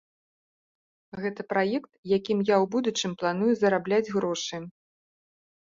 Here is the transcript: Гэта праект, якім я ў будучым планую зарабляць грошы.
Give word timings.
Гэта 1.25 1.41
праект, 1.53 1.91
якім 2.17 2.39
я 2.45 2.55
ў 2.63 2.71
будучым 2.77 3.11
планую 3.21 3.53
зарабляць 3.63 4.07
грошы. 4.17 4.57